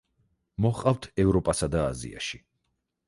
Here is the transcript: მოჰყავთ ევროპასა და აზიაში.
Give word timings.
მოჰყავთ 0.65 1.05
ევროპასა 1.25 1.69
და 1.77 1.85
აზიაში. 1.91 2.45